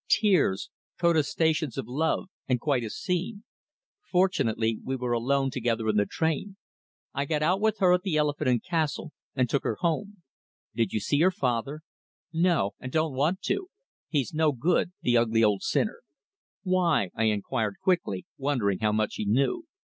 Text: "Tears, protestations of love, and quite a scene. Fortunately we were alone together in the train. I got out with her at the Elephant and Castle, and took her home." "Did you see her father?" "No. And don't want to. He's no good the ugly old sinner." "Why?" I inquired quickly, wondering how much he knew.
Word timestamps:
"Tears, 0.09 0.71
protestations 0.97 1.77
of 1.77 1.87
love, 1.87 2.25
and 2.47 2.59
quite 2.59 2.83
a 2.83 2.89
scene. 2.89 3.43
Fortunately 4.09 4.79
we 4.83 4.95
were 4.95 5.11
alone 5.11 5.51
together 5.51 5.87
in 5.87 5.95
the 5.95 6.07
train. 6.07 6.57
I 7.13 7.25
got 7.25 7.43
out 7.43 7.61
with 7.61 7.77
her 7.77 7.93
at 7.93 8.01
the 8.01 8.17
Elephant 8.17 8.49
and 8.49 8.63
Castle, 8.63 9.11
and 9.35 9.47
took 9.47 9.61
her 9.63 9.75
home." 9.81 10.23
"Did 10.73 10.91
you 10.91 10.99
see 10.99 11.19
her 11.21 11.29
father?" 11.29 11.81
"No. 12.33 12.71
And 12.79 12.91
don't 12.91 13.13
want 13.13 13.43
to. 13.43 13.67
He's 14.09 14.33
no 14.33 14.51
good 14.53 14.91
the 15.03 15.17
ugly 15.17 15.43
old 15.43 15.61
sinner." 15.61 16.01
"Why?" 16.63 17.11
I 17.13 17.25
inquired 17.25 17.75
quickly, 17.79 18.25
wondering 18.39 18.79
how 18.79 18.93
much 18.93 19.17
he 19.17 19.25
knew. 19.27 19.67